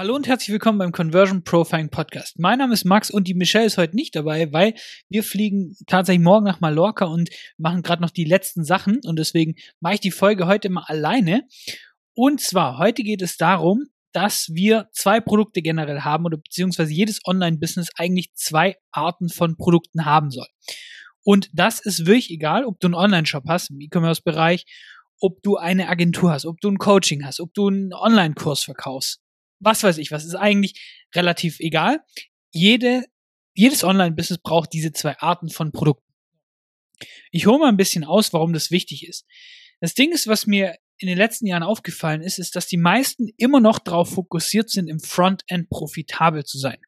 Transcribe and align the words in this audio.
Hallo 0.00 0.14
und 0.14 0.26
herzlich 0.26 0.48
willkommen 0.48 0.78
beim 0.78 0.92
Conversion 0.92 1.44
Profiling 1.44 1.90
Podcast. 1.90 2.38
Mein 2.38 2.58
Name 2.58 2.72
ist 2.72 2.86
Max 2.86 3.10
und 3.10 3.28
die 3.28 3.34
Michelle 3.34 3.66
ist 3.66 3.76
heute 3.76 3.94
nicht 3.94 4.16
dabei, 4.16 4.50
weil 4.50 4.72
wir 5.10 5.22
fliegen 5.22 5.76
tatsächlich 5.86 6.24
morgen 6.24 6.46
nach 6.46 6.58
Mallorca 6.58 7.04
und 7.04 7.28
machen 7.58 7.82
gerade 7.82 8.00
noch 8.00 8.08
die 8.08 8.24
letzten 8.24 8.64
Sachen 8.64 9.00
und 9.04 9.18
deswegen 9.18 9.56
mache 9.78 9.96
ich 9.96 10.00
die 10.00 10.10
Folge 10.10 10.46
heute 10.46 10.70
mal 10.70 10.84
alleine. 10.86 11.46
Und 12.14 12.40
zwar, 12.40 12.78
heute 12.78 13.02
geht 13.02 13.20
es 13.20 13.36
darum, 13.36 13.88
dass 14.12 14.48
wir 14.54 14.88
zwei 14.92 15.20
Produkte 15.20 15.60
generell 15.60 16.00
haben 16.00 16.24
oder 16.24 16.38
beziehungsweise 16.38 16.94
jedes 16.94 17.20
Online-Business 17.26 17.90
eigentlich 17.94 18.32
zwei 18.32 18.78
Arten 18.92 19.28
von 19.28 19.58
Produkten 19.58 20.06
haben 20.06 20.30
soll. 20.30 20.48
Und 21.24 21.50
das 21.52 21.78
ist 21.78 22.06
wirklich 22.06 22.30
egal, 22.30 22.64
ob 22.64 22.80
du 22.80 22.86
einen 22.86 22.94
Online-Shop 22.94 23.44
hast 23.46 23.68
im 23.68 23.78
E-Commerce-Bereich, 23.82 24.64
ob 25.20 25.42
du 25.42 25.58
eine 25.58 25.90
Agentur 25.90 26.32
hast, 26.32 26.46
ob 26.46 26.58
du 26.62 26.70
ein 26.70 26.78
Coaching 26.78 27.26
hast, 27.26 27.38
ob 27.38 27.52
du 27.52 27.68
einen 27.68 27.92
Online-Kurs 27.92 28.62
verkaufst 28.62 29.20
was 29.60 29.82
weiß 29.82 29.98
ich 29.98 30.10
was, 30.10 30.24
ist 30.24 30.34
eigentlich 30.34 31.06
relativ 31.14 31.60
egal. 31.60 32.00
Jede, 32.52 33.04
jedes 33.54 33.84
Online-Business 33.84 34.40
braucht 34.42 34.72
diese 34.72 34.92
zwei 34.92 35.18
Arten 35.18 35.48
von 35.48 35.72
Produkten. 35.72 36.12
Ich 37.30 37.46
hole 37.46 37.58
mal 37.58 37.68
ein 37.68 37.76
bisschen 37.76 38.04
aus, 38.04 38.32
warum 38.32 38.52
das 38.52 38.70
wichtig 38.70 39.06
ist. 39.06 39.26
Das 39.80 39.94
Ding 39.94 40.12
ist, 40.12 40.26
was 40.26 40.46
mir 40.46 40.76
in 40.98 41.08
den 41.08 41.16
letzten 41.16 41.46
Jahren 41.46 41.62
aufgefallen 41.62 42.20
ist, 42.20 42.38
ist, 42.38 42.56
dass 42.56 42.66
die 42.66 42.76
meisten 42.76 43.28
immer 43.38 43.60
noch 43.60 43.78
darauf 43.78 44.10
fokussiert 44.10 44.68
sind, 44.68 44.88
im 44.88 45.00
Frontend 45.00 45.70
profitabel 45.70 46.44
zu 46.44 46.58
sein. 46.58 46.78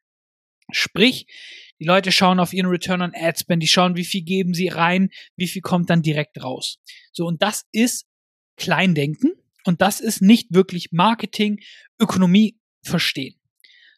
Sprich, 0.71 1.25
die 1.79 1.85
Leute 1.85 2.11
schauen 2.11 2.39
auf 2.39 2.53
ihren 2.53 2.67
Return 2.67 3.01
on 3.01 3.15
Ad 3.15 3.39
Spend, 3.39 3.63
die 3.63 3.67
schauen, 3.67 3.95
wie 3.95 4.05
viel 4.05 4.21
geben 4.21 4.53
sie 4.53 4.67
rein, 4.67 5.09
wie 5.35 5.47
viel 5.47 5.61
kommt 5.61 5.89
dann 5.89 6.03
direkt 6.03 6.41
raus. 6.43 6.79
So, 7.11 7.25
und 7.25 7.41
das 7.41 7.65
ist 7.71 8.05
Kleindenken 8.55 9.33
und 9.65 9.81
das 9.81 9.99
ist 9.99 10.21
nicht 10.21 10.53
wirklich 10.53 10.91
Marketing, 10.91 11.59
Ökonomie 11.99 12.59
verstehen. 12.83 13.39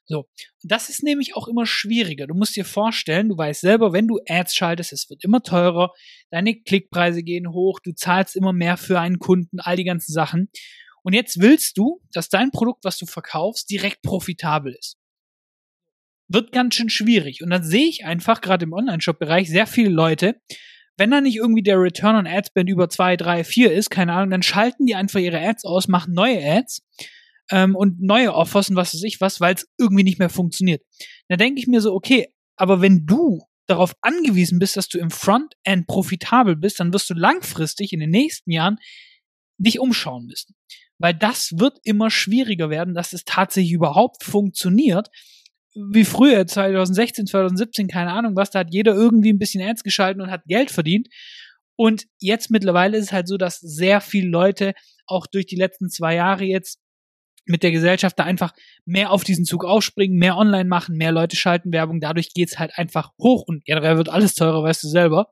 So, 0.07 0.29
das 0.61 0.89
ist 0.89 1.01
nämlich 1.01 1.35
auch 1.35 1.47
immer 1.47 1.65
schwieriger. 1.65 2.27
Du 2.27 2.35
musst 2.35 2.55
dir 2.55 2.65
vorstellen, 2.65 3.29
du 3.29 3.37
weißt 3.37 3.61
selber, 3.61 3.91
wenn 3.91 4.07
du 4.07 4.19
Ads 4.27 4.55
schaltest, 4.55 4.93
es 4.93 5.09
wird 5.09 5.23
immer 5.23 5.41
teurer, 5.41 5.91
deine 6.29 6.61
Klickpreise 6.61 7.23
gehen 7.23 7.51
hoch, 7.51 7.79
du 7.79 7.91
zahlst 7.91 8.35
immer 8.35 8.53
mehr 8.53 8.77
für 8.77 8.99
einen 8.99 9.17
Kunden, 9.17 9.59
all 9.59 9.75
die 9.75 9.83
ganzen 9.83 10.13
Sachen. 10.13 10.49
Und 11.01 11.13
jetzt 11.13 11.41
willst 11.41 11.77
du, 11.77 12.01
dass 12.13 12.29
dein 12.29 12.51
Produkt, 12.51 12.83
was 12.83 12.97
du 12.97 13.07
verkaufst, 13.07 13.69
direkt 13.69 14.03
profitabel 14.03 14.75
ist. 14.77 14.97
Wird 16.27 16.51
ganz 16.51 16.75
schön 16.75 16.89
schwierig. 16.89 17.41
Und 17.41 17.49
dann 17.49 17.63
sehe 17.63 17.87
ich 17.87 18.05
einfach 18.05 18.41
gerade 18.41 18.65
im 18.65 18.73
Online-Shop-Bereich 18.73 19.49
sehr 19.49 19.67
viele 19.67 19.89
Leute, 19.89 20.39
wenn 20.97 21.11
da 21.11 21.19
nicht 21.19 21.35
irgendwie 21.35 21.63
der 21.63 21.79
Return 21.79 22.15
on 22.15 22.27
Ad 22.27 22.47
Spend 22.47 22.69
über 22.69 22.89
2, 22.89 23.17
3, 23.17 23.43
4 23.43 23.73
ist, 23.73 23.89
keine 23.89 24.13
Ahnung, 24.13 24.29
dann 24.29 24.43
schalten 24.43 24.85
die 24.85 24.95
einfach 24.95 25.19
ihre 25.19 25.39
Ads 25.39 25.65
aus, 25.65 25.87
machen 25.87 26.13
neue 26.13 26.43
Ads 26.43 26.83
ähm, 27.51 27.75
und 27.75 28.01
neue 28.01 28.33
Offers 28.33 28.69
und 28.69 28.75
was 28.75 28.93
weiß 28.93 29.03
ich 29.03 29.21
was, 29.21 29.39
weil 29.41 29.55
es 29.55 29.67
irgendwie 29.77 30.03
nicht 30.03 30.19
mehr 30.19 30.29
funktioniert. 30.29 30.81
Da 31.27 31.37
denke 31.37 31.59
ich 31.59 31.67
mir 31.67 31.81
so, 31.81 31.93
okay, 31.93 32.27
aber 32.55 32.81
wenn 32.81 33.05
du 33.05 33.41
darauf 33.67 33.95
angewiesen 34.01 34.59
bist, 34.59 34.77
dass 34.77 34.87
du 34.87 34.99
im 34.99 35.09
Frontend 35.09 35.87
profitabel 35.87 36.55
bist, 36.55 36.79
dann 36.79 36.93
wirst 36.93 37.09
du 37.09 37.13
langfristig 37.13 37.93
in 37.93 37.99
den 37.99 38.11
nächsten 38.11 38.51
Jahren 38.51 38.77
dich 39.57 39.79
umschauen 39.79 40.25
müssen. 40.25 40.55
Weil 40.97 41.13
das 41.13 41.53
wird 41.57 41.79
immer 41.83 42.09
schwieriger 42.09 42.69
werden, 42.69 42.93
dass 42.93 43.13
es 43.13 43.25
tatsächlich 43.25 43.73
überhaupt 43.73 44.23
funktioniert. 44.23 45.09
Wie 45.73 46.05
früher, 46.05 46.47
2016, 46.47 47.27
2017, 47.27 47.87
keine 47.87 48.11
Ahnung 48.11 48.35
was, 48.35 48.51
da 48.51 48.59
hat 48.59 48.71
jeder 48.71 48.93
irgendwie 48.93 49.33
ein 49.33 49.39
bisschen 49.39 49.67
Ads 49.67 49.83
geschalten 49.83 50.21
und 50.21 50.31
hat 50.31 50.45
Geld 50.45 50.71
verdient. 50.71 51.09
Und 51.75 52.05
jetzt 52.19 52.49
mittlerweile 52.49 52.97
ist 52.97 53.05
es 53.05 53.11
halt 53.11 53.27
so, 53.27 53.37
dass 53.37 53.59
sehr 53.59 53.99
viele 53.99 54.29
Leute 54.29 54.73
auch 55.05 55.27
durch 55.27 55.45
die 55.45 55.57
letzten 55.57 55.89
zwei 55.89 56.15
Jahre 56.15 56.45
jetzt 56.45 56.79
mit 57.45 57.63
der 57.63 57.71
Gesellschaft 57.71 58.17
da 58.17 58.23
einfach 58.23 58.53
mehr 58.85 59.11
auf 59.11 59.23
diesen 59.23 59.45
Zug 59.45 59.65
aufspringen, 59.65 60.17
mehr 60.17 60.37
online 60.37 60.65
machen, 60.65 60.97
mehr 60.97 61.11
Leute 61.11 61.35
schalten 61.35 61.71
Werbung. 61.71 61.99
Dadurch 61.99 62.33
geht's 62.33 62.59
halt 62.59 62.77
einfach 62.77 63.11
hoch 63.19 63.43
und 63.47 63.65
generell 63.65 63.97
wird 63.97 64.09
alles 64.09 64.33
teurer, 64.35 64.63
weißt 64.63 64.83
du 64.83 64.87
selber. 64.87 65.31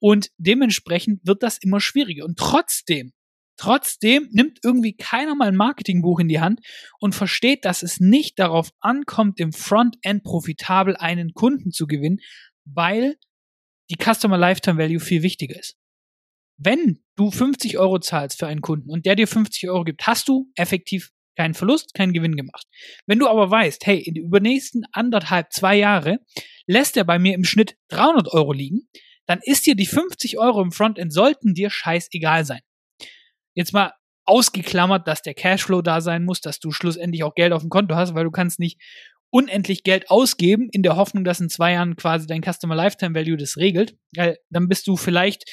Und 0.00 0.30
dementsprechend 0.38 1.26
wird 1.26 1.42
das 1.42 1.58
immer 1.58 1.80
schwieriger. 1.80 2.24
Und 2.24 2.38
trotzdem, 2.38 3.12
trotzdem 3.56 4.28
nimmt 4.30 4.60
irgendwie 4.62 4.96
keiner 4.96 5.34
mal 5.34 5.48
ein 5.48 5.56
Marketingbuch 5.56 6.20
in 6.20 6.28
die 6.28 6.40
Hand 6.40 6.60
und 7.00 7.14
versteht, 7.14 7.64
dass 7.64 7.82
es 7.82 8.00
nicht 8.00 8.38
darauf 8.38 8.70
ankommt, 8.80 9.40
im 9.40 9.52
Frontend 9.52 10.22
profitabel 10.22 10.96
einen 10.96 11.34
Kunden 11.34 11.72
zu 11.72 11.86
gewinnen, 11.86 12.20
weil 12.64 13.16
die 13.90 13.96
Customer 13.96 14.38
Lifetime 14.38 14.78
Value 14.78 15.00
viel 15.00 15.22
wichtiger 15.22 15.58
ist. 15.58 15.76
Wenn 16.58 17.00
du 17.16 17.30
50 17.30 17.78
Euro 17.78 17.98
zahlst 18.00 18.38
für 18.38 18.46
einen 18.46 18.60
Kunden 18.60 18.90
und 18.90 19.06
der 19.06 19.14
dir 19.14 19.28
50 19.28 19.68
Euro 19.68 19.84
gibt, 19.84 20.06
hast 20.06 20.28
du 20.28 20.50
effektiv 20.56 21.12
keinen 21.38 21.54
Verlust, 21.54 21.94
keinen 21.94 22.12
Gewinn 22.12 22.34
gemacht. 22.34 22.66
Wenn 23.06 23.20
du 23.20 23.28
aber 23.28 23.48
weißt, 23.48 23.86
hey, 23.86 24.00
in 24.00 24.14
den 24.14 24.24
übernächsten 24.24 24.84
anderthalb, 24.92 25.52
zwei 25.52 25.76
Jahre 25.76 26.18
lässt 26.66 26.96
er 26.96 27.04
bei 27.04 27.20
mir 27.20 27.34
im 27.34 27.44
Schnitt 27.44 27.76
300 27.90 28.28
Euro 28.32 28.52
liegen, 28.52 28.88
dann 29.26 29.38
ist 29.42 29.64
dir 29.64 29.76
die 29.76 29.86
50 29.86 30.36
Euro 30.38 30.60
im 30.60 30.72
Frontend 30.72 31.12
sollten 31.12 31.54
dir 31.54 31.70
scheißegal 31.70 32.44
sein. 32.44 32.60
Jetzt 33.54 33.72
mal 33.72 33.92
ausgeklammert, 34.24 35.06
dass 35.06 35.22
der 35.22 35.34
Cashflow 35.34 35.80
da 35.80 36.00
sein 36.00 36.24
muss, 36.24 36.40
dass 36.40 36.58
du 36.58 36.72
schlussendlich 36.72 37.22
auch 37.22 37.34
Geld 37.34 37.52
auf 37.52 37.62
dem 37.62 37.70
Konto 37.70 37.94
hast, 37.94 38.14
weil 38.14 38.24
du 38.24 38.32
kannst 38.32 38.58
nicht 38.58 38.80
unendlich 39.30 39.84
Geld 39.84 40.10
ausgeben 40.10 40.68
in 40.72 40.82
der 40.82 40.96
Hoffnung, 40.96 41.22
dass 41.22 41.38
in 41.38 41.50
zwei 41.50 41.74
Jahren 41.74 41.94
quasi 41.94 42.26
dein 42.26 42.42
Customer 42.42 42.74
Lifetime 42.74 43.14
Value 43.14 43.36
das 43.36 43.58
regelt. 43.58 43.96
Weil 44.16 44.38
dann 44.50 44.68
bist 44.68 44.88
du 44.88 44.96
vielleicht 44.96 45.44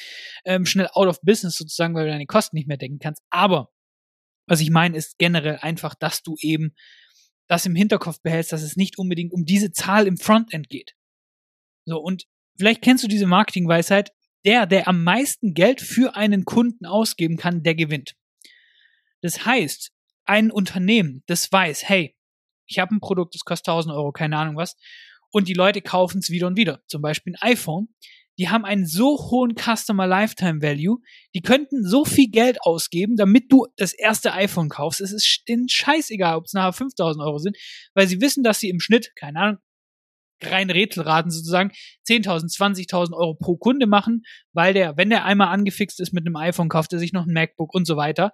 ähm, 0.44 0.66
schnell 0.66 0.88
out 0.92 1.06
of 1.06 1.20
business 1.20 1.56
sozusagen, 1.56 1.94
weil 1.94 2.06
du 2.06 2.10
deine 2.10 2.26
Kosten 2.26 2.56
nicht 2.56 2.66
mehr 2.66 2.76
decken 2.76 2.98
kannst. 2.98 3.22
Aber 3.30 3.70
was 4.46 4.60
ich 4.60 4.70
meine, 4.70 4.96
ist 4.96 5.18
generell 5.18 5.58
einfach, 5.60 5.94
dass 5.94 6.22
du 6.22 6.36
eben 6.40 6.74
das 7.48 7.66
im 7.66 7.74
Hinterkopf 7.74 8.20
behältst, 8.22 8.52
dass 8.52 8.62
es 8.62 8.76
nicht 8.76 8.98
unbedingt 8.98 9.32
um 9.32 9.44
diese 9.44 9.72
Zahl 9.72 10.06
im 10.06 10.16
Frontend 10.16 10.68
geht. 10.68 10.94
So, 11.84 11.98
und 11.98 12.24
vielleicht 12.56 12.82
kennst 12.82 13.04
du 13.04 13.08
diese 13.08 13.26
Marketingweisheit, 13.26 14.12
der, 14.44 14.66
der 14.66 14.88
am 14.88 15.04
meisten 15.04 15.54
Geld 15.54 15.80
für 15.80 16.16
einen 16.16 16.44
Kunden 16.44 16.86
ausgeben 16.86 17.36
kann, 17.36 17.62
der 17.62 17.74
gewinnt. 17.74 18.14
Das 19.22 19.44
heißt, 19.44 19.92
ein 20.24 20.50
Unternehmen, 20.50 21.22
das 21.26 21.50
weiß, 21.50 21.88
hey, 21.88 22.16
ich 22.66 22.78
habe 22.78 22.94
ein 22.94 23.00
Produkt, 23.00 23.34
das 23.34 23.44
kostet 23.44 23.68
1000 23.68 23.94
Euro, 23.94 24.12
keine 24.12 24.38
Ahnung 24.38 24.56
was, 24.56 24.76
und 25.30 25.48
die 25.48 25.54
Leute 25.54 25.82
kaufen 25.82 26.18
es 26.18 26.30
wieder 26.30 26.46
und 26.46 26.56
wieder, 26.56 26.82
zum 26.86 27.02
Beispiel 27.02 27.34
ein 27.34 27.52
iPhone, 27.52 27.88
die 28.38 28.48
haben 28.48 28.64
einen 28.64 28.86
so 28.86 29.16
hohen 29.30 29.54
Customer 29.56 30.06
Lifetime 30.06 30.60
Value, 30.62 30.98
die 31.34 31.40
könnten 31.40 31.84
so 31.84 32.04
viel 32.04 32.28
Geld 32.30 32.60
ausgeben, 32.62 33.16
damit 33.16 33.50
du 33.50 33.66
das 33.76 33.92
erste 33.92 34.32
iPhone 34.32 34.68
kaufst. 34.68 35.00
Es 35.00 35.12
ist 35.12 35.42
denen 35.48 35.68
scheißegal, 35.68 36.36
ob 36.36 36.44
es 36.44 36.52
nachher 36.52 36.72
5000 36.72 37.24
Euro 37.24 37.38
sind, 37.38 37.56
weil 37.94 38.06
sie 38.06 38.20
wissen, 38.20 38.42
dass 38.42 38.60
sie 38.60 38.68
im 38.68 38.80
Schnitt, 38.80 39.12
keine 39.16 39.40
Ahnung, 39.40 39.58
rein 40.42 40.70
Rätselraten 40.70 41.30
sozusagen, 41.30 41.72
10.000, 42.08 42.54
20.000 42.54 43.14
Euro 43.14 43.34
pro 43.34 43.56
Kunde 43.56 43.86
machen, 43.86 44.22
weil 44.52 44.74
der, 44.74 44.96
wenn 44.96 45.08
der 45.10 45.24
einmal 45.24 45.48
angefixt 45.48 45.98
ist 46.00 46.12
mit 46.12 46.26
einem 46.26 46.36
iPhone, 46.36 46.68
kauft 46.68 46.92
er 46.92 46.98
sich 46.98 47.12
noch 47.12 47.26
ein 47.26 47.32
MacBook 47.32 47.74
und 47.74 47.86
so 47.86 47.96
weiter. 47.96 48.32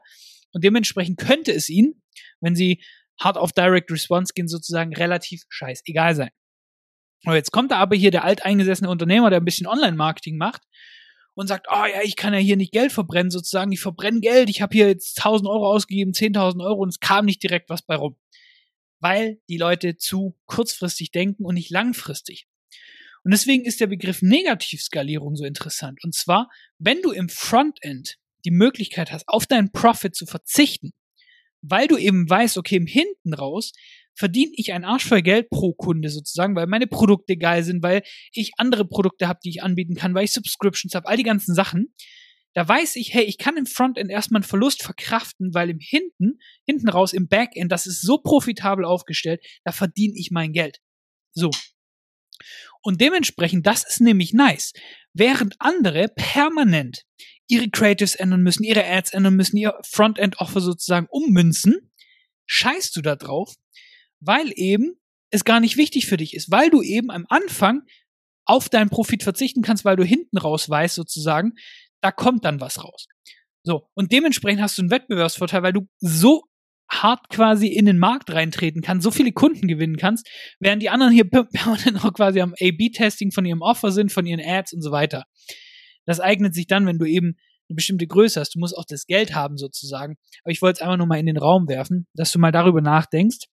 Und 0.52 0.64
dementsprechend 0.64 1.18
könnte 1.18 1.52
es 1.52 1.68
ihnen, 1.68 2.02
wenn 2.40 2.56
sie 2.56 2.82
hart 3.20 3.36
auf 3.36 3.52
Direct 3.52 3.90
Response 3.90 4.32
gehen, 4.34 4.48
sozusagen 4.48 4.94
relativ 4.94 5.42
scheißegal 5.48 6.14
sein. 6.16 6.30
Und 7.24 7.34
jetzt 7.34 7.52
kommt 7.52 7.70
da 7.70 7.78
aber 7.78 7.96
hier 7.96 8.10
der 8.10 8.24
alteingesessene 8.24 8.90
Unternehmer, 8.90 9.30
der 9.30 9.40
ein 9.40 9.44
bisschen 9.44 9.66
Online-Marketing 9.66 10.36
macht 10.36 10.62
und 11.34 11.46
sagt, 11.46 11.68
oh 11.70 11.84
ja, 11.84 12.02
ich 12.02 12.16
kann 12.16 12.34
ja 12.34 12.40
hier 12.40 12.56
nicht 12.56 12.72
Geld 12.72 12.92
verbrennen, 12.92 13.30
sozusagen, 13.30 13.72
ich 13.72 13.80
verbrenne 13.80 14.20
Geld, 14.20 14.50
ich 14.50 14.60
habe 14.60 14.74
hier 14.74 14.88
jetzt 14.88 15.18
1000 15.18 15.48
Euro 15.48 15.68
ausgegeben, 15.72 16.12
10.000 16.12 16.64
Euro 16.64 16.82
und 16.82 16.88
es 16.88 17.00
kam 17.00 17.24
nicht 17.24 17.42
direkt 17.42 17.70
was 17.70 17.82
bei 17.82 17.94
rum. 17.94 18.16
Weil 19.00 19.40
die 19.48 19.56
Leute 19.56 19.96
zu 19.96 20.36
kurzfristig 20.46 21.10
denken 21.10 21.44
und 21.44 21.54
nicht 21.54 21.70
langfristig. 21.70 22.46
Und 23.24 23.32
deswegen 23.32 23.64
ist 23.64 23.80
der 23.80 23.86
Begriff 23.86 24.20
Negativskalierung 24.20 25.36
so 25.36 25.44
interessant. 25.44 26.02
Und 26.02 26.14
zwar, 26.14 26.50
wenn 26.78 27.02
du 27.02 27.12
im 27.12 27.28
Frontend 27.28 28.16
die 28.44 28.50
Möglichkeit 28.50 29.12
hast, 29.12 29.28
auf 29.28 29.46
deinen 29.46 29.70
Profit 29.70 30.16
zu 30.16 30.26
verzichten, 30.26 30.92
weil 31.60 31.86
du 31.86 31.96
eben 31.96 32.28
weißt, 32.28 32.58
okay, 32.58 32.76
im 32.76 32.86
Hinten 32.86 33.34
raus 33.34 33.72
verdiene 34.14 34.52
ich 34.56 34.72
ein 34.72 34.84
Arsch 34.84 35.06
voll 35.06 35.22
Geld 35.22 35.50
pro 35.50 35.72
Kunde 35.72 36.08
sozusagen, 36.08 36.54
weil 36.54 36.66
meine 36.66 36.86
Produkte 36.86 37.36
geil 37.36 37.64
sind, 37.64 37.82
weil 37.82 38.02
ich 38.32 38.52
andere 38.58 38.86
Produkte 38.86 39.28
habe, 39.28 39.40
die 39.44 39.50
ich 39.50 39.62
anbieten 39.62 39.94
kann, 39.94 40.14
weil 40.14 40.24
ich 40.24 40.32
Subscriptions 40.32 40.94
habe, 40.94 41.08
all 41.08 41.16
die 41.16 41.22
ganzen 41.22 41.54
Sachen. 41.54 41.94
Da 42.54 42.68
weiß 42.68 42.96
ich, 42.96 43.14
hey, 43.14 43.24
ich 43.24 43.38
kann 43.38 43.56
im 43.56 43.64
Frontend 43.64 44.10
erstmal 44.10 44.40
einen 44.40 44.48
Verlust 44.48 44.82
verkraften, 44.82 45.54
weil 45.54 45.70
im 45.70 45.78
Hinten, 45.80 46.38
hinten 46.66 46.88
raus 46.90 47.14
im 47.14 47.28
Backend, 47.28 47.72
das 47.72 47.86
ist 47.86 48.02
so 48.02 48.18
profitabel 48.18 48.84
aufgestellt, 48.84 49.42
da 49.64 49.72
verdiene 49.72 50.14
ich 50.16 50.30
mein 50.30 50.52
Geld. 50.52 50.80
So. 51.32 51.50
Und 52.82 53.00
dementsprechend, 53.00 53.66
das 53.66 53.84
ist 53.84 54.00
nämlich 54.00 54.34
nice. 54.34 54.72
Während 55.14 55.54
andere 55.60 56.08
permanent 56.08 57.04
ihre 57.48 57.70
Creatives 57.70 58.14
ändern 58.14 58.42
müssen, 58.42 58.64
ihre 58.64 58.84
Ads 58.84 59.12
ändern 59.12 59.36
müssen, 59.36 59.56
ihr 59.56 59.78
Frontend-Offer 59.88 60.60
sozusagen 60.60 61.06
ummünzen, 61.10 61.92
scheißt 62.46 62.96
du 62.96 63.02
da 63.02 63.16
drauf, 63.16 63.54
weil 64.24 64.52
eben 64.54 64.94
es 65.30 65.44
gar 65.44 65.60
nicht 65.60 65.76
wichtig 65.76 66.06
für 66.06 66.16
dich 66.16 66.34
ist, 66.34 66.50
weil 66.50 66.70
du 66.70 66.82
eben 66.82 67.10
am 67.10 67.26
Anfang 67.28 67.82
auf 68.44 68.68
deinen 68.68 68.90
Profit 68.90 69.22
verzichten 69.22 69.62
kannst, 69.62 69.84
weil 69.84 69.96
du 69.96 70.04
hinten 70.04 70.38
raus 70.38 70.68
weißt 70.68 70.94
sozusagen, 70.94 71.52
da 72.00 72.10
kommt 72.10 72.44
dann 72.44 72.60
was 72.60 72.82
raus. 72.82 73.06
So, 73.64 73.88
und 73.94 74.12
dementsprechend 74.12 74.60
hast 74.60 74.76
du 74.76 74.82
einen 74.82 74.90
Wettbewerbsvorteil, 74.90 75.62
weil 75.62 75.72
du 75.72 75.86
so 76.00 76.42
hart 76.90 77.28
quasi 77.30 77.68
in 77.68 77.86
den 77.86 77.98
Markt 77.98 78.30
reintreten 78.32 78.82
kannst, 78.82 79.04
so 79.04 79.10
viele 79.10 79.32
Kunden 79.32 79.68
gewinnen 79.68 79.96
kannst, 79.96 80.28
während 80.60 80.82
die 80.82 80.90
anderen 80.90 81.12
hier 81.12 81.24
permanent 81.30 81.94
noch 81.94 82.12
quasi 82.12 82.40
am 82.40 82.54
A-B-Testing 82.54 83.30
von 83.30 83.46
ihrem 83.46 83.62
Offer 83.62 83.92
sind, 83.92 84.12
von 84.12 84.26
ihren 84.26 84.40
Ads 84.44 84.74
und 84.74 84.82
so 84.82 84.90
weiter. 84.90 85.24
Das 86.04 86.20
eignet 86.20 86.54
sich 86.54 86.66
dann, 86.66 86.86
wenn 86.86 86.98
du 86.98 87.06
eben 87.06 87.36
eine 87.68 87.76
bestimmte 87.76 88.06
Größe 88.06 88.40
hast. 88.40 88.54
Du 88.54 88.58
musst 88.58 88.76
auch 88.76 88.84
das 88.86 89.06
Geld 89.06 89.34
haben 89.34 89.56
sozusagen. 89.56 90.16
Aber 90.42 90.50
ich 90.50 90.60
wollte 90.60 90.78
es 90.78 90.82
einfach 90.82 90.98
nur 90.98 91.06
mal 91.06 91.18
in 91.18 91.26
den 91.26 91.38
Raum 91.38 91.68
werfen, 91.68 92.06
dass 92.14 92.32
du 92.32 92.38
mal 92.38 92.52
darüber 92.52 92.80
nachdenkst, 92.80 93.46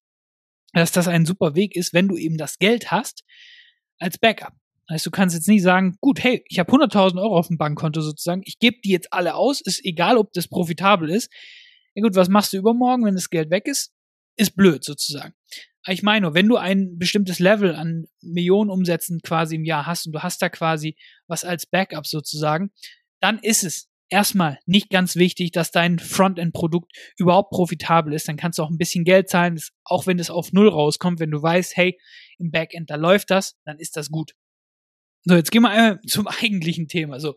dass 0.73 0.91
das 0.91 1.07
ein 1.07 1.25
super 1.25 1.55
Weg 1.55 1.75
ist, 1.75 1.93
wenn 1.93 2.07
du 2.07 2.17
eben 2.17 2.37
das 2.37 2.59
Geld 2.59 2.91
hast 2.91 3.23
als 3.99 4.17
Backup. 4.17 4.53
Heißt, 4.89 5.05
du 5.05 5.11
kannst 5.11 5.35
jetzt 5.35 5.47
nicht 5.47 5.61
sagen, 5.61 5.97
gut, 6.01 6.23
hey, 6.23 6.43
ich 6.47 6.57
habe 6.57 6.71
100.000 6.71 7.21
Euro 7.21 7.37
auf 7.37 7.47
dem 7.47 7.57
Bankkonto 7.57 8.01
sozusagen, 8.01 8.41
ich 8.45 8.57
gebe 8.57 8.77
die 8.83 8.89
jetzt 8.89 9.13
alle 9.13 9.35
aus, 9.35 9.61
ist 9.61 9.85
egal, 9.85 10.17
ob 10.17 10.33
das 10.33 10.47
profitabel 10.47 11.09
ist. 11.09 11.31
Ja 11.93 12.01
gut, 12.01 12.15
was 12.15 12.29
machst 12.29 12.53
du 12.53 12.57
übermorgen, 12.57 13.05
wenn 13.05 13.15
das 13.15 13.29
Geld 13.29 13.51
weg 13.51 13.67
ist? 13.67 13.93
Ist 14.35 14.55
blöd 14.55 14.83
sozusagen. 14.83 15.33
Ich 15.87 16.03
meine 16.03 16.33
wenn 16.33 16.47
du 16.47 16.57
ein 16.57 16.97
bestimmtes 16.97 17.39
Level 17.39 17.75
an 17.75 18.05
Millionen 18.21 18.69
Umsätzen 18.69 19.21
quasi 19.21 19.55
im 19.55 19.63
Jahr 19.63 19.85
hast 19.85 20.05
und 20.05 20.13
du 20.13 20.21
hast 20.21 20.41
da 20.41 20.49
quasi 20.49 20.95
was 21.27 21.43
als 21.43 21.65
Backup 21.65 22.05
sozusagen, 22.05 22.71
dann 23.21 23.39
ist 23.39 23.63
es 23.63 23.88
erstmal 24.09 24.59
nicht 24.65 24.89
ganz 24.89 25.15
wichtig, 25.15 25.51
dass 25.51 25.71
dein 25.71 25.99
Frontend-Produkt 25.99 26.91
überhaupt 27.17 27.51
profitabel 27.51 28.13
ist. 28.13 28.27
Dann 28.27 28.37
kannst 28.37 28.59
du 28.59 28.63
auch 28.63 28.69
ein 28.69 28.77
bisschen 28.77 29.03
Geld 29.03 29.29
zahlen, 29.29 29.59
auch 29.83 30.07
wenn 30.07 30.19
es 30.19 30.29
auf 30.29 30.53
Null 30.53 30.67
rauskommt. 30.67 31.19
Wenn 31.19 31.31
du 31.31 31.41
weißt, 31.41 31.77
hey, 31.77 31.99
im 32.37 32.51
Backend, 32.51 32.89
da 32.89 32.95
läuft 32.95 33.29
das, 33.31 33.57
dann 33.65 33.79
ist 33.79 33.97
das 33.97 34.09
gut. 34.09 34.33
So, 35.23 35.35
jetzt 35.35 35.51
gehen 35.51 35.61
wir 35.61 35.69
einmal 35.69 35.99
zum 36.07 36.27
eigentlichen 36.27 36.87
Thema. 36.87 37.19
So, 37.19 37.35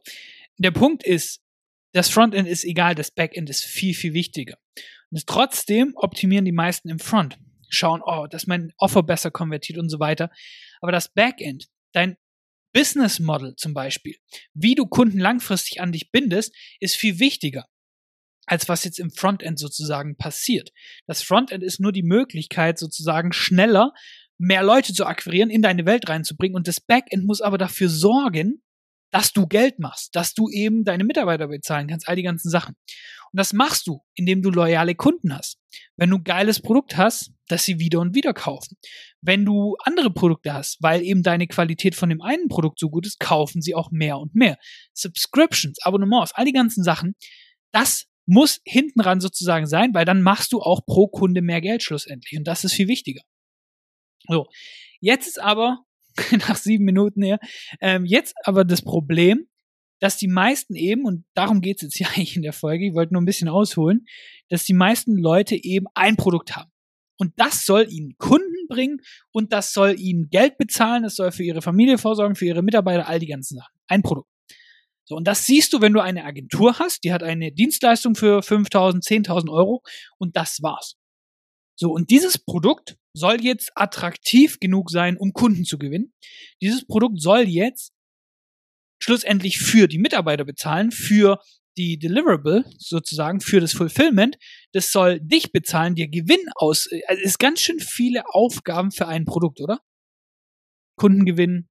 der 0.59 0.71
Punkt 0.71 1.05
ist, 1.05 1.41
das 1.93 2.09
Frontend 2.09 2.49
ist 2.49 2.65
egal, 2.65 2.95
das 2.95 3.11
Backend 3.11 3.51
ist 3.51 3.65
viel, 3.65 3.95
viel 3.95 4.15
wichtiger. 4.15 4.57
Und 5.11 5.27
trotzdem 5.27 5.93
optimieren 5.97 6.45
die 6.45 6.53
meisten 6.53 6.89
im 6.89 6.99
Front. 6.99 7.39
Schauen, 7.69 8.03
oh, 8.05 8.27
dass 8.27 8.47
mein 8.47 8.73
Offer 8.79 9.03
besser 9.03 9.31
konvertiert 9.31 9.79
und 9.79 9.89
so 9.89 9.99
weiter. 9.99 10.31
Aber 10.81 10.93
das 10.93 11.13
Backend, 11.13 11.69
dein 11.93 12.17
Business 12.73 13.21
Model 13.21 13.55
zum 13.57 13.75
Beispiel, 13.75 14.17
wie 14.55 14.75
du 14.75 14.87
Kunden 14.87 15.19
langfristig 15.19 15.81
an 15.81 15.93
dich 15.93 16.11
bindest, 16.11 16.55
ist 16.81 16.97
viel 16.97 17.19
wichtiger 17.19 17.67
als 18.47 18.69
was 18.69 18.85
jetzt 18.85 18.99
im 18.99 19.11
Frontend 19.11 19.59
sozusagen 19.59 20.17
passiert. 20.17 20.73
Das 21.07 21.23
Frontend 21.23 21.63
ist 21.63 21.81
nur 21.81 21.93
die 21.93 22.03
Möglichkeit, 22.03 22.79
sozusagen 22.79 23.33
schneller 23.33 23.93
mehr 24.39 24.63
Leute 24.63 24.93
zu 24.93 25.07
akquirieren, 25.07 25.51
in 25.51 25.63
deine 25.63 25.87
Welt 25.87 26.09
reinzubringen. 26.09 26.57
Und 26.57 26.67
das 26.67 26.81
Backend 26.81 27.25
muss 27.25 27.41
aber 27.41 27.59
dafür 27.59 27.89
sorgen, 27.89 28.63
dass 29.13 29.33
du 29.33 29.47
Geld 29.47 29.79
machst, 29.79 30.17
dass 30.17 30.35
du 30.35 30.49
eben 30.49 30.85
deine 30.85 31.05
Mitarbeiter 31.05 31.49
bezahlen 31.49 31.87
kannst, 31.87 32.09
all 32.09 32.17
die 32.17 32.23
ganzen 32.23 32.51
Sachen. 32.51 32.75
Und 33.31 33.39
das 33.39 33.53
machst 33.53 33.87
du, 33.87 34.03
indem 34.15 34.43
du 34.43 34.51
loyale 34.51 34.95
Kunden 34.95 35.37
hast. 35.37 35.59
Wenn 35.97 36.11
du 36.11 36.17
ein 36.17 36.25
geiles 36.25 36.61
Produkt 36.61 36.97
hast, 36.97 37.31
dass 37.47 37.65
sie 37.65 37.79
wieder 37.79 38.01
und 38.01 38.15
wieder 38.15 38.33
kaufen. 38.35 38.77
Wenn 39.23 39.45
du 39.45 39.77
andere 39.85 40.11
Produkte 40.11 40.53
hast, 40.53 40.83
weil 40.83 41.03
eben 41.03 41.23
deine 41.23 41.47
Qualität 41.47 41.95
von 41.95 42.09
dem 42.09 42.21
einen 42.21 42.49
Produkt 42.49 42.81
so 42.81 42.91
gut 42.91 43.07
ist, 43.07 43.21
kaufen 43.21 43.63
sie 43.63 43.75
auch 43.75 43.91
mehr 43.91 44.19
und 44.19 44.35
mehr. 44.35 44.59
Subscriptions, 44.93 45.79
Abonnements, 45.83 46.33
all 46.35 46.45
die 46.45 46.53
ganzen 46.53 46.83
Sachen, 46.83 47.15
das 47.71 48.07
muss 48.27 48.61
hinten 48.65 49.01
ran 49.01 49.21
sozusagen 49.21 49.67
sein, 49.67 49.95
weil 49.95 50.05
dann 50.05 50.23
machst 50.23 50.53
du 50.53 50.61
auch 50.61 50.85
pro 50.85 51.09
Kunde 51.09 51.43
mehr 51.43 51.61
Geld 51.61 51.83
schlussendlich. 51.83 52.39
Und 52.39 52.45
das 52.45 52.65
ist 52.65 52.75
viel 52.75 52.89
wichtiger. 52.89 53.23
So, 54.29 54.47
jetzt 55.01 55.27
ist 55.27 55.41
aber, 55.41 55.79
nach 56.49 56.57
sieben 56.57 56.85
Minuten 56.85 57.23
her, 57.23 57.39
ähm, 57.81 58.05
jetzt 58.05 58.35
aber 58.45 58.65
das 58.65 58.83
Problem, 58.83 59.47
dass 60.01 60.17
die 60.17 60.29
meisten 60.29 60.75
eben, 60.75 61.05
und 61.05 61.25
darum 61.35 61.61
geht 61.61 61.77
es 61.77 61.83
jetzt 61.83 61.99
ja 61.99 62.09
eigentlich 62.17 62.37
in 62.37 62.43
der 62.43 62.53
Folge, 62.53 62.87
ich 62.87 62.95
wollte 62.95 63.15
nur 63.15 63.23
ein 63.23 63.27
bisschen 63.27 63.49
ausholen, 63.49 64.07
dass 64.49 64.65
die 64.65 64.75
meisten 64.75 65.17
Leute 65.17 65.55
eben 65.55 65.87
ein 65.95 66.17
Produkt 66.17 66.57
haben. 66.57 66.71
Und 67.19 67.33
das 67.37 67.65
soll 67.65 67.87
ihnen 67.89 68.17
Kunden 68.19 68.52
bringen 68.69 69.01
und 69.33 69.53
das 69.53 69.73
soll 69.73 69.99
ihnen 69.99 70.29
Geld 70.31 70.59
bezahlen, 70.59 71.03
das 71.03 71.17
soll 71.17 71.33
für 71.33 71.45
ihre 71.45 71.63
Familie 71.63 71.99
vorsorgen, 71.99 72.37
für 72.37 72.47
ihre 72.47 72.63
Mitarbeiter, 72.63 73.09
all 73.09 73.19
die 73.19 73.27
ganzen 73.27 73.57
Sachen. 73.57 73.75
Ein 73.87 74.03
Produkt. 74.03 74.29
So, 75.05 75.17
und 75.17 75.27
das 75.27 75.45
siehst 75.45 75.73
du, 75.73 75.81
wenn 75.81 75.93
du 75.93 76.01
eine 76.01 76.25
Agentur 76.25 76.79
hast, 76.79 77.05
die 77.05 77.13
hat 77.13 77.23
eine 77.23 77.53
Dienstleistung 77.53 78.15
für 78.15 78.41
5.000, 78.41 79.05
10.000 79.05 79.51
Euro 79.51 79.83
und 80.19 80.37
das 80.37 80.63
war's. 80.63 80.97
So, 81.75 81.91
und 81.91 82.11
dieses 82.11 82.39
Produkt 82.39 82.97
soll 83.15 83.43
jetzt 83.43 83.73
attraktiv 83.75 84.61
genug 84.61 84.91
sein, 84.91 85.17
um 85.17 85.33
Kunden 85.33 85.65
zu 85.65 85.79
gewinnen. 85.79 86.13
Dieses 86.61 86.87
Produkt 86.87 87.21
soll 87.21 87.43
jetzt 87.43 87.93
schlussendlich 89.03 89.59
für 89.59 89.89
die 89.89 89.99
Mitarbeiter 89.99 90.45
bezahlen, 90.45 90.93
für 90.93 91.41
die 91.77 91.99
Deliverable 91.99 92.65
sozusagen, 92.79 93.41
für 93.41 93.61
das 93.61 93.73
Fulfillment. 93.73 94.37
Das 94.73 94.93
soll 94.93 95.21
dich 95.21 95.53
bezahlen, 95.53 95.95
dir 95.95 96.09
Gewinn 96.09 96.45
aus. 96.55 96.89
Also 97.07 97.23
es 97.23 97.31
ist 97.31 97.39
ganz 97.39 97.61
schön 97.61 97.81
viele 97.81 98.25
Aufgaben 98.27 98.91
für 98.91 99.09
ein 99.09 99.25
Produkt, 99.25 99.61
oder? 99.61 99.81
Kunden 100.97 101.25
gewinnen, 101.25 101.69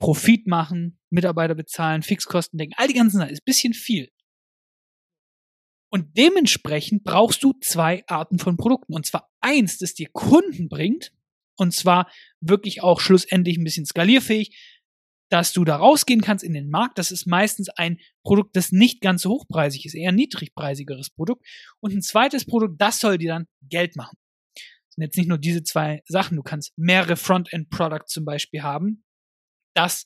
Profit 0.00 0.46
machen, 0.46 0.98
Mitarbeiter 1.10 1.54
bezahlen, 1.54 2.02
Fixkosten 2.02 2.58
denken, 2.58 2.74
all 2.76 2.88
die 2.88 2.94
ganzen 2.94 3.18
Sachen, 3.18 3.30
ist 3.30 3.40
ein 3.40 3.46
bisschen 3.46 3.74
viel. 3.74 4.10
Und 5.90 6.18
dementsprechend 6.18 7.04
brauchst 7.04 7.42
du 7.44 7.52
zwei 7.60 8.04
Arten 8.08 8.40
von 8.40 8.56
Produkten. 8.56 8.94
Und 8.94 9.06
zwar 9.06 9.30
eins, 9.40 9.78
das 9.78 9.94
dir 9.94 10.08
Kunden 10.12 10.68
bringt. 10.68 11.12
Und 11.56 11.72
zwar 11.72 12.10
wirklich 12.40 12.82
auch 12.82 12.98
schlussendlich 12.98 13.58
ein 13.58 13.64
bisschen 13.64 13.86
skalierfähig, 13.86 14.73
dass 15.30 15.52
du 15.52 15.64
da 15.64 15.76
rausgehen 15.76 16.20
kannst 16.20 16.44
in 16.44 16.52
den 16.52 16.70
Markt. 16.70 16.98
Das 16.98 17.10
ist 17.10 17.26
meistens 17.26 17.68
ein 17.70 17.98
Produkt, 18.22 18.56
das 18.56 18.72
nicht 18.72 19.00
ganz 19.00 19.22
so 19.22 19.30
hochpreisig 19.30 19.86
ist, 19.86 19.94
eher 19.94 20.10
ein 20.10 20.14
niedrigpreisigeres 20.14 21.10
Produkt. 21.10 21.46
Und 21.80 21.92
ein 21.92 22.02
zweites 22.02 22.44
Produkt, 22.44 22.80
das 22.80 23.00
soll 23.00 23.18
dir 23.18 23.32
dann 23.32 23.46
Geld 23.62 23.96
machen. 23.96 24.16
Das 24.54 24.94
sind 24.96 25.04
jetzt 25.04 25.16
nicht 25.16 25.28
nur 25.28 25.38
diese 25.38 25.62
zwei 25.62 26.02
Sachen. 26.06 26.36
Du 26.36 26.42
kannst 26.42 26.72
mehrere 26.76 27.16
Frontend-Products 27.16 28.12
zum 28.12 28.24
Beispiel 28.24 28.62
haben. 28.62 29.04
Das 29.74 30.04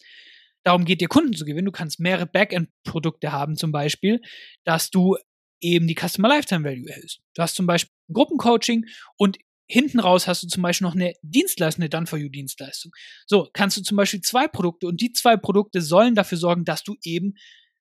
darum 0.65 0.85
geht 0.85 1.01
dir 1.01 1.09
Kunden 1.09 1.35
zu 1.35 1.45
gewinnen. 1.45 1.67
Du 1.67 1.73
kannst 1.73 2.01
mehrere 2.01 2.27
Backend-Produkte 2.27 3.33
haben 3.33 3.57
zum 3.57 3.73
Beispiel, 3.73 4.21
dass 4.65 4.91
du 4.91 5.17
eben 5.61 5.87
die 5.87 5.95
Customer 5.95 6.29
Lifetime 6.29 6.65
Value 6.65 6.89
erhöhst. 6.89 7.21
Du 7.35 7.43
hast 7.43 7.55
zum 7.55 7.67
Beispiel 7.67 7.93
Gruppencoaching 8.13 8.87
und 9.17 9.39
hinten 9.69 10.01
raus 10.01 10.27
hast 10.27 10.43
du 10.43 10.49
zum 10.49 10.63
Beispiel 10.63 10.87
noch 10.87 10.95
eine 10.95 11.13
Dienstleistung, 11.23 11.83
eine 11.83 11.91
Done-for-You-Dienstleistung. 11.91 12.93
So, 13.27 13.49
kannst 13.53 13.77
du 13.77 13.83
zum 13.83 13.97
Beispiel 13.97 14.21
zwei 14.21 14.49
Produkte 14.49 14.87
und 14.87 15.01
die 15.01 15.13
zwei 15.13 15.37
Produkte 15.37 15.83
sollen 15.83 16.15
dafür 16.15 16.39
sorgen, 16.39 16.65
dass 16.65 16.83
du 16.83 16.97
eben 17.03 17.35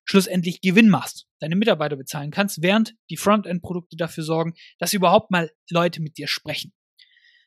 schlussendlich 0.04 0.60
Gewinn 0.60 0.88
machst, 0.88 1.26
deine 1.40 1.56
Mitarbeiter 1.56 1.96
bezahlen 1.96 2.30
kannst, 2.30 2.62
während 2.62 2.94
die 3.10 3.16
Frontend-Produkte 3.16 3.96
dafür 3.96 4.24
sorgen, 4.24 4.54
dass 4.78 4.92
überhaupt 4.92 5.30
mal 5.30 5.50
Leute 5.70 6.00
mit 6.00 6.16
dir 6.18 6.28
sprechen. 6.28 6.72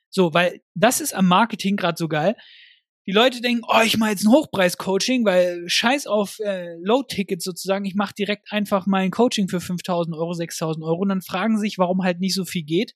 So, 0.09 0.33
weil 0.33 0.61
das 0.75 1.01
ist 1.01 1.13
am 1.13 1.27
Marketing 1.27 1.77
gerade 1.77 1.97
so 1.97 2.07
geil 2.07 2.35
die 3.07 3.11
Leute 3.11 3.41
denken, 3.41 3.63
oh, 3.67 3.81
ich 3.83 3.97
mache 3.97 4.11
jetzt 4.11 4.25
ein 4.25 4.31
Hochpreis-Coaching, 4.31 5.25
weil 5.25 5.63
scheiß 5.67 6.05
auf 6.07 6.39
äh, 6.39 6.75
Low-Tickets 6.81 7.43
sozusagen, 7.43 7.85
ich 7.85 7.95
mache 7.95 8.13
direkt 8.13 8.51
einfach 8.51 8.85
mal 8.85 9.01
ein 9.01 9.11
Coaching 9.11 9.47
für 9.47 9.57
5.000 9.57 10.15
Euro, 10.15 10.31
6.000 10.31 10.83
Euro 10.83 11.01
und 11.01 11.09
dann 11.09 11.21
fragen 11.21 11.59
sich, 11.59 11.77
warum 11.77 12.03
halt 12.03 12.19
nicht 12.19 12.35
so 12.35 12.45
viel 12.45 12.63
geht, 12.63 12.93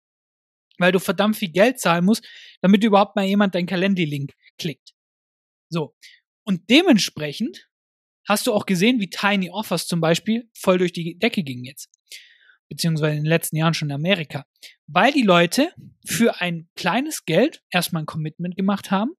weil 0.79 0.91
du 0.91 1.00
verdammt 1.00 1.38
viel 1.38 1.51
Geld 1.51 1.79
zahlen 1.79 2.05
musst, 2.05 2.25
damit 2.62 2.84
überhaupt 2.84 3.15
mal 3.15 3.25
jemand 3.25 3.55
dein 3.55 3.65
Calendly-Link 3.65 4.34
klickt. 4.58 4.94
So. 5.70 5.96
Und 6.44 6.70
dementsprechend 6.70 7.70
hast 8.27 8.48
du 8.48 8.53
auch 8.53 8.65
gesehen, 8.65 9.00
wie 9.00 9.10
Tiny 9.10 9.50
Offers 9.50 9.88
zum 9.88 10.01
Beispiel 10.01 10.50
voll 10.53 10.77
durch 10.77 10.94
die 10.94 11.17
Decke 11.17 11.44
gingen 11.44 11.65
jetzt. 11.65 11.89
Beziehungsweise 12.70 13.17
in 13.17 13.24
den 13.24 13.29
letzten 13.29 13.58
Jahren 13.58 13.74
schon 13.74 13.89
in 13.89 13.96
Amerika. 13.96 14.46
Weil 14.88 15.12
die 15.12 15.22
Leute 15.22 15.72
für 16.05 16.41
ein 16.41 16.67
kleines 16.75 17.25
Geld 17.25 17.62
erstmal 17.70 18.03
ein 18.03 18.08
Commitment 18.08 18.55
gemacht 18.55 18.91
haben 18.91 19.12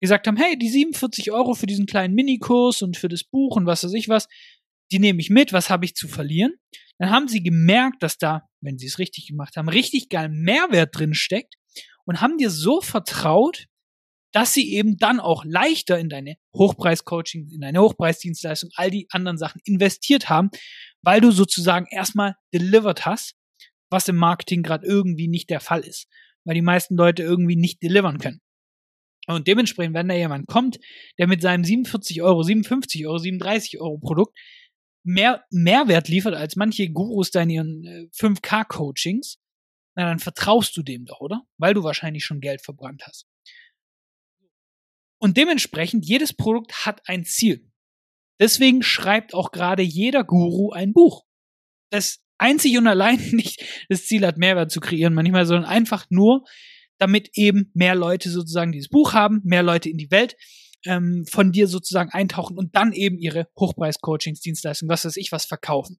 gesagt 0.00 0.26
haben, 0.26 0.36
hey, 0.36 0.58
die 0.58 0.68
47 0.68 1.32
Euro 1.32 1.54
für 1.54 1.66
diesen 1.66 1.86
kleinen 1.86 2.14
Minikurs 2.14 2.82
und 2.82 2.96
für 2.96 3.08
das 3.08 3.24
Buch 3.24 3.56
und 3.56 3.66
was 3.66 3.84
weiß 3.84 3.94
ich 3.94 4.08
was, 4.08 4.28
die 4.92 4.98
nehme 4.98 5.20
ich 5.20 5.30
mit, 5.30 5.52
was 5.52 5.70
habe 5.70 5.84
ich 5.84 5.94
zu 5.94 6.08
verlieren? 6.08 6.54
Dann 6.98 7.10
haben 7.10 7.28
sie 7.28 7.42
gemerkt, 7.42 8.02
dass 8.02 8.18
da, 8.18 8.48
wenn 8.60 8.78
sie 8.78 8.86
es 8.86 8.98
richtig 8.98 9.26
gemacht 9.26 9.56
haben, 9.56 9.68
richtig 9.68 10.08
geil 10.08 10.28
Mehrwert 10.30 10.96
drin 10.96 11.14
steckt 11.14 11.54
und 12.04 12.20
haben 12.20 12.38
dir 12.38 12.50
so 12.50 12.80
vertraut, 12.80 13.66
dass 14.32 14.52
sie 14.52 14.74
eben 14.74 14.96
dann 14.96 15.20
auch 15.20 15.44
leichter 15.44 15.98
in 15.98 16.08
deine 16.08 16.36
Hochpreis-Coaching, 16.54 17.48
in 17.50 17.60
deine 17.60 17.80
Hochpreisdienstleistung, 17.80 18.70
all 18.74 18.90
die 18.90 19.06
anderen 19.10 19.38
Sachen 19.38 19.60
investiert 19.64 20.28
haben, 20.28 20.50
weil 21.02 21.20
du 21.20 21.30
sozusagen 21.30 21.86
erstmal 21.90 22.36
delivered 22.52 23.06
hast, 23.06 23.34
was 23.90 24.08
im 24.08 24.16
Marketing 24.16 24.62
gerade 24.62 24.86
irgendwie 24.86 25.28
nicht 25.28 25.48
der 25.50 25.60
Fall 25.60 25.80
ist, 25.80 26.06
weil 26.44 26.54
die 26.54 26.62
meisten 26.62 26.96
Leute 26.96 27.22
irgendwie 27.22 27.56
nicht 27.56 27.82
delivern 27.82 28.18
können. 28.18 28.40
Und 29.26 29.48
dementsprechend, 29.48 29.94
wenn 29.94 30.08
da 30.08 30.14
jemand 30.14 30.46
kommt, 30.46 30.78
der 31.18 31.26
mit 31.26 31.42
seinem 31.42 31.64
47 31.64 32.22
Euro, 32.22 32.42
57 32.42 33.06
Euro, 33.06 33.18
37 33.18 33.80
Euro 33.80 33.98
Produkt 33.98 34.38
mehr 35.06 35.44
Mehrwert 35.50 36.08
liefert 36.08 36.34
als 36.34 36.56
manche 36.56 36.90
Gurus 36.90 37.30
da 37.30 37.42
in 37.42 37.50
ihren 37.50 38.10
5K-Coachings, 38.12 39.34
äh, 39.34 39.38
na 39.94 40.04
dann 40.04 40.18
vertraust 40.18 40.76
du 40.76 40.82
dem 40.82 41.06
doch, 41.06 41.20
oder? 41.20 41.42
Weil 41.58 41.74
du 41.74 41.82
wahrscheinlich 41.84 42.24
schon 42.24 42.40
Geld 42.40 42.62
verbrannt 42.62 43.02
hast. 43.06 43.26
Und 45.18 45.36
dementsprechend, 45.36 46.04
jedes 46.04 46.34
Produkt 46.34 46.84
hat 46.84 47.00
ein 47.08 47.24
Ziel. 47.24 47.70
Deswegen 48.38 48.82
schreibt 48.82 49.32
auch 49.32 49.50
gerade 49.50 49.82
jeder 49.82 50.24
Guru 50.24 50.72
ein 50.72 50.92
Buch. 50.92 51.24
Das 51.90 52.20
einzig 52.36 52.76
und 52.76 52.86
allein 52.86 53.18
nicht 53.32 53.64
das 53.88 54.06
Ziel 54.06 54.26
hat, 54.26 54.36
Mehrwert 54.36 54.70
zu 54.70 54.80
kreieren 54.80 55.14
manchmal, 55.14 55.46
sondern 55.46 55.70
einfach 55.70 56.06
nur, 56.10 56.44
damit 56.98 57.30
eben 57.34 57.70
mehr 57.74 57.94
Leute 57.94 58.30
sozusagen 58.30 58.72
dieses 58.72 58.88
Buch 58.88 59.12
haben, 59.12 59.40
mehr 59.44 59.62
Leute 59.62 59.88
in 59.88 59.98
die 59.98 60.10
Welt 60.10 60.36
ähm, 60.86 61.24
von 61.30 61.52
dir 61.52 61.68
sozusagen 61.68 62.10
eintauchen 62.10 62.56
und 62.56 62.74
dann 62.74 62.92
eben 62.92 63.18
ihre 63.18 63.48
Hochpreis-Coachings, 63.58 64.40
Dienstleistungen, 64.40 64.90
was 64.90 65.04
weiß 65.04 65.16
ich, 65.16 65.32
was 65.32 65.44
verkaufen. 65.44 65.96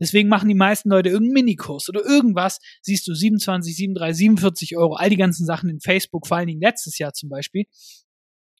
Deswegen 0.00 0.28
machen 0.28 0.48
die 0.48 0.54
meisten 0.54 0.90
Leute 0.90 1.08
irgendeinen 1.08 1.44
Minikurs 1.44 1.88
oder 1.88 2.04
irgendwas. 2.04 2.58
Siehst 2.82 3.06
du 3.06 3.14
27, 3.14 3.76
37, 3.76 4.18
47 4.18 4.76
Euro, 4.76 4.94
all 4.94 5.08
die 5.08 5.16
ganzen 5.16 5.46
Sachen 5.46 5.70
in 5.70 5.80
Facebook, 5.80 6.26
vor 6.26 6.36
allen 6.36 6.48
Dingen 6.48 6.60
letztes 6.60 6.98
Jahr 6.98 7.12
zum 7.12 7.28
Beispiel. 7.28 7.66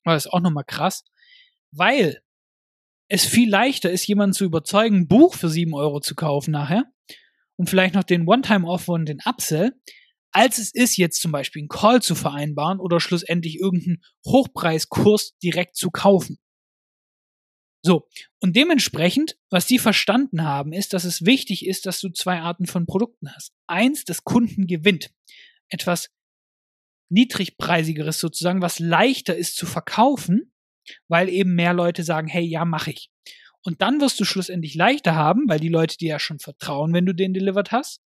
War 0.04 0.14
das 0.14 0.26
auch 0.26 0.40
nochmal 0.40 0.64
krass. 0.64 1.02
Weil 1.72 2.20
es 3.08 3.24
viel 3.24 3.50
leichter 3.50 3.90
ist, 3.90 4.06
jemanden 4.06 4.34
zu 4.34 4.44
überzeugen, 4.44 4.96
ein 4.96 5.08
Buch 5.08 5.34
für 5.34 5.48
7 5.48 5.74
Euro 5.74 6.00
zu 6.00 6.14
kaufen 6.14 6.52
nachher 6.52 6.84
und 7.56 7.68
vielleicht 7.68 7.94
noch 7.94 8.04
den 8.04 8.26
One-Time-Offer 8.26 8.92
und 8.92 9.06
den 9.06 9.20
Upsell, 9.24 9.72
als 10.34 10.58
es 10.58 10.74
ist, 10.74 10.96
jetzt 10.96 11.20
zum 11.20 11.32
Beispiel 11.32 11.60
einen 11.62 11.68
Call 11.68 12.02
zu 12.02 12.14
vereinbaren 12.14 12.80
oder 12.80 13.00
schlussendlich 13.00 13.60
irgendeinen 13.60 14.02
Hochpreiskurs 14.26 15.36
direkt 15.38 15.76
zu 15.76 15.90
kaufen. 15.90 16.38
So, 17.86 18.08
und 18.40 18.56
dementsprechend, 18.56 19.36
was 19.50 19.66
die 19.66 19.78
verstanden 19.78 20.42
haben, 20.42 20.72
ist, 20.72 20.92
dass 20.92 21.04
es 21.04 21.24
wichtig 21.24 21.66
ist, 21.66 21.86
dass 21.86 22.00
du 22.00 22.08
zwei 22.08 22.40
Arten 22.40 22.66
von 22.66 22.86
Produkten 22.86 23.32
hast. 23.34 23.52
Eins, 23.66 24.04
das 24.04 24.24
Kunden 24.24 24.66
gewinnt. 24.66 25.10
Etwas 25.68 26.10
niedrigpreisigeres 27.10 28.18
sozusagen, 28.18 28.62
was 28.62 28.78
leichter 28.78 29.36
ist 29.36 29.56
zu 29.56 29.66
verkaufen, 29.66 30.52
weil 31.08 31.28
eben 31.28 31.54
mehr 31.54 31.74
Leute 31.74 32.02
sagen, 32.02 32.26
hey, 32.26 32.42
ja, 32.44 32.64
mach 32.64 32.86
ich. 32.86 33.10
Und 33.62 33.82
dann 33.82 34.00
wirst 34.00 34.18
du 34.18 34.24
schlussendlich 34.24 34.74
leichter 34.74 35.14
haben, 35.14 35.48
weil 35.48 35.60
die 35.60 35.68
Leute 35.68 35.96
dir 35.96 36.08
ja 36.08 36.18
schon 36.18 36.38
vertrauen, 36.38 36.92
wenn 36.92 37.06
du 37.06 37.14
den 37.14 37.34
delivered 37.34 37.70
hast. 37.70 38.03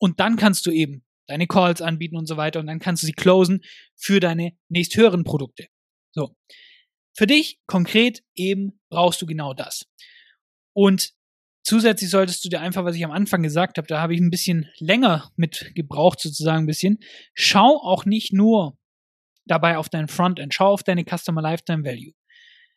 Und 0.00 0.18
dann 0.18 0.36
kannst 0.36 0.66
du 0.66 0.70
eben 0.70 1.04
deine 1.26 1.46
Calls 1.46 1.80
anbieten 1.80 2.16
und 2.16 2.26
so 2.26 2.36
weiter 2.36 2.58
und 2.58 2.66
dann 2.66 2.80
kannst 2.80 3.02
du 3.02 3.06
sie 3.06 3.12
closen 3.12 3.60
für 3.94 4.18
deine 4.18 4.52
nächsthöheren 4.68 5.22
Produkte. 5.22 5.68
So. 6.12 6.34
Für 7.16 7.26
dich 7.26 7.60
konkret 7.66 8.22
eben 8.34 8.80
brauchst 8.88 9.22
du 9.22 9.26
genau 9.26 9.54
das. 9.54 9.86
Und 10.72 11.12
zusätzlich 11.62 12.10
solltest 12.10 12.44
du 12.44 12.48
dir 12.48 12.60
einfach, 12.60 12.84
was 12.84 12.96
ich 12.96 13.04
am 13.04 13.12
Anfang 13.12 13.42
gesagt 13.42 13.78
habe, 13.78 13.86
da 13.86 14.00
habe 14.00 14.14
ich 14.14 14.20
ein 14.20 14.30
bisschen 14.30 14.68
länger 14.78 15.30
mit 15.36 15.72
gebraucht 15.74 16.20
sozusagen 16.20 16.64
ein 16.64 16.66
bisschen. 16.66 16.98
Schau 17.34 17.76
auch 17.76 18.04
nicht 18.04 18.32
nur 18.32 18.76
dabei 19.44 19.76
auf 19.76 19.88
dein 19.88 20.08
Frontend, 20.08 20.54
schau 20.54 20.72
auf 20.72 20.82
deine 20.82 21.04
Customer 21.04 21.42
Lifetime 21.42 21.84
Value. 21.84 22.12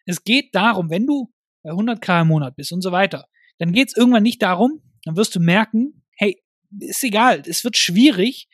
Es 0.05 0.23
geht 0.23 0.53
darum, 0.53 0.89
wenn 0.89 1.07
du 1.07 1.31
bei 1.63 1.71
100k 1.71 2.21
im 2.21 2.27
Monat 2.27 2.55
bist 2.55 2.71
und 2.71 2.81
so 2.81 2.91
weiter, 2.91 3.27
dann 3.57 3.71
geht 3.71 3.89
es 3.89 3.97
irgendwann 3.97 4.23
nicht 4.23 4.41
darum, 4.41 4.81
dann 5.05 5.15
wirst 5.15 5.35
du 5.35 5.39
merken, 5.39 6.02
ist 6.79 7.03
egal, 7.03 7.43
es 7.45 7.63
wird 7.63 7.77
schwierig, 7.77 8.47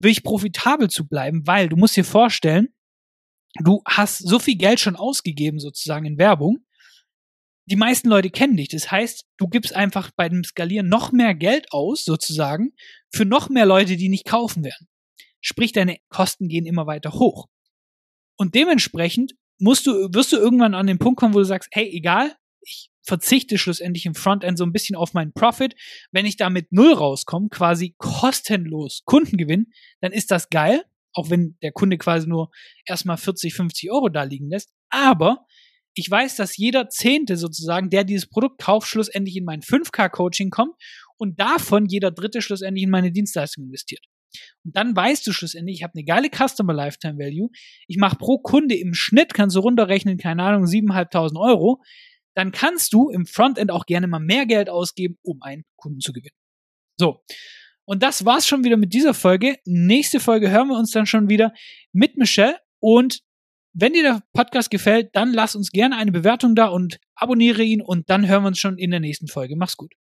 wirklich 0.00 0.22
profitabel 0.22 0.88
zu 0.88 1.06
bleiben, 1.06 1.46
weil 1.46 1.68
du 1.68 1.76
musst 1.76 1.96
dir 1.96 2.04
vorstellen, 2.04 2.68
du 3.60 3.82
hast 3.86 4.18
so 4.18 4.38
viel 4.38 4.56
Geld 4.56 4.80
schon 4.80 4.96
ausgegeben 4.96 5.58
sozusagen 5.58 6.06
in 6.06 6.18
Werbung. 6.18 6.58
Die 7.66 7.76
meisten 7.76 8.08
Leute 8.08 8.30
kennen 8.30 8.56
dich. 8.56 8.68
Das 8.68 8.90
heißt, 8.90 9.26
du 9.36 9.48
gibst 9.48 9.74
einfach 9.74 10.10
bei 10.16 10.28
dem 10.28 10.42
Skalieren 10.44 10.88
noch 10.88 11.12
mehr 11.12 11.34
Geld 11.34 11.72
aus 11.72 12.04
sozusagen 12.04 12.72
für 13.12 13.24
noch 13.24 13.50
mehr 13.50 13.66
Leute, 13.66 13.96
die 13.96 14.08
nicht 14.08 14.24
kaufen 14.24 14.64
werden. 14.64 14.88
Sprich, 15.40 15.72
deine 15.72 15.98
Kosten 16.08 16.48
gehen 16.48 16.66
immer 16.66 16.86
weiter 16.86 17.12
hoch. 17.12 17.46
Und 18.36 18.54
dementsprechend 18.54 19.34
musst 19.58 19.86
du, 19.86 19.92
wirst 20.12 20.32
du 20.32 20.36
irgendwann 20.36 20.74
an 20.74 20.86
den 20.86 20.98
Punkt 20.98 21.18
kommen, 21.18 21.34
wo 21.34 21.38
du 21.38 21.44
sagst, 21.44 21.68
hey, 21.72 21.88
egal, 21.92 22.34
ich 22.62 22.90
verzichte 23.08 23.58
schlussendlich 23.58 24.06
im 24.06 24.14
Frontend 24.14 24.58
so 24.58 24.64
ein 24.64 24.72
bisschen 24.72 24.94
auf 24.94 25.14
meinen 25.14 25.32
Profit. 25.32 25.74
Wenn 26.12 26.26
ich 26.26 26.36
da 26.36 26.50
mit 26.50 26.72
Null 26.72 26.92
rauskomme, 26.92 27.48
quasi 27.48 27.94
kostenlos 27.98 29.02
Kundengewinn, 29.04 29.72
dann 30.00 30.12
ist 30.12 30.30
das 30.30 30.50
geil, 30.50 30.84
auch 31.14 31.30
wenn 31.30 31.56
der 31.62 31.72
Kunde 31.72 31.96
quasi 31.98 32.28
nur 32.28 32.50
erstmal 32.86 33.16
40, 33.16 33.54
50 33.54 33.90
Euro 33.90 34.10
da 34.10 34.22
liegen 34.22 34.50
lässt. 34.50 34.70
Aber 34.90 35.46
ich 35.94 36.08
weiß, 36.08 36.36
dass 36.36 36.56
jeder 36.56 36.90
Zehnte 36.90 37.36
sozusagen, 37.36 37.90
der 37.90 38.04
dieses 38.04 38.28
Produkt 38.28 38.60
kauft, 38.60 38.88
schlussendlich 38.88 39.36
in 39.36 39.44
mein 39.44 39.62
5K-Coaching 39.62 40.50
kommt 40.50 40.74
und 41.16 41.40
davon 41.40 41.86
jeder 41.86 42.10
Dritte 42.10 42.42
schlussendlich 42.42 42.84
in 42.84 42.90
meine 42.90 43.10
Dienstleistung 43.10 43.64
investiert. 43.64 44.04
Und 44.64 44.76
dann 44.76 44.94
weißt 44.94 45.26
du 45.26 45.32
schlussendlich, 45.32 45.78
ich 45.78 45.82
habe 45.82 45.94
eine 45.94 46.04
geile 46.04 46.28
Customer 46.28 46.74
Lifetime 46.74 47.18
Value. 47.18 47.48
Ich 47.86 47.96
mache 47.96 48.16
pro 48.16 48.38
Kunde 48.38 48.76
im 48.76 48.92
Schnitt, 48.92 49.32
kannst 49.32 49.56
du 49.56 49.60
runterrechnen, 49.60 50.18
keine 50.18 50.42
Ahnung, 50.42 50.64
7.500 50.64 51.40
Euro 51.40 51.82
dann 52.38 52.52
kannst 52.52 52.92
du 52.92 53.10
im 53.10 53.26
Frontend 53.26 53.72
auch 53.72 53.84
gerne 53.84 54.06
mal 54.06 54.20
mehr 54.20 54.46
Geld 54.46 54.70
ausgeben, 54.70 55.18
um 55.22 55.42
einen 55.42 55.64
Kunden 55.76 55.98
zu 55.98 56.12
gewinnen. 56.12 56.36
So. 56.96 57.24
Und 57.84 58.04
das 58.04 58.24
war's 58.24 58.46
schon 58.46 58.62
wieder 58.62 58.76
mit 58.76 58.92
dieser 58.92 59.12
Folge. 59.12 59.56
Nächste 59.64 60.20
Folge 60.20 60.48
hören 60.48 60.68
wir 60.68 60.78
uns 60.78 60.92
dann 60.92 61.06
schon 61.06 61.28
wieder 61.28 61.52
mit 61.92 62.16
Michelle. 62.16 62.56
Und 62.80 63.22
wenn 63.72 63.92
dir 63.92 64.04
der 64.04 64.22
Podcast 64.32 64.70
gefällt, 64.70 65.10
dann 65.14 65.32
lass 65.32 65.56
uns 65.56 65.72
gerne 65.72 65.96
eine 65.96 66.12
Bewertung 66.12 66.54
da 66.54 66.66
und 66.66 67.00
abonniere 67.16 67.64
ihn 67.64 67.82
und 67.82 68.08
dann 68.08 68.28
hören 68.28 68.44
wir 68.44 68.48
uns 68.48 68.60
schon 68.60 68.78
in 68.78 68.92
der 68.92 69.00
nächsten 69.00 69.26
Folge. 69.26 69.56
Mach's 69.56 69.76
gut. 69.76 69.92